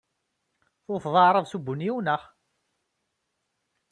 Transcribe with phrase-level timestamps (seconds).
[0.85, 2.21] Tewteḍ aɣrab s ubunyiw, naɣ?